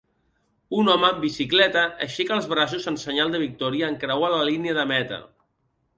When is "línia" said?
4.53-4.79